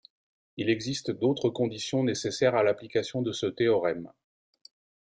Il 0.57 0.71
existe 0.71 1.11
d'autres 1.11 1.49
conditions 1.51 2.03
nécessaires 2.03 2.55
à 2.55 2.63
l'application 2.63 3.21
de 3.21 3.31
ce 3.31 3.45
théorème 3.45 4.11